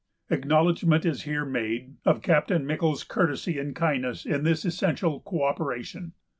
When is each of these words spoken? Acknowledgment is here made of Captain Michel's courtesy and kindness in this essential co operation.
Acknowledgment 0.31 1.05
is 1.05 1.25
here 1.25 1.45
made 1.45 1.97
of 2.05 2.23
Captain 2.23 2.65
Michel's 2.65 3.03
courtesy 3.03 3.59
and 3.59 3.75
kindness 3.75 4.25
in 4.25 4.41
this 4.43 4.65
essential 4.65 5.19
co 5.19 5.43
operation. 5.43 6.13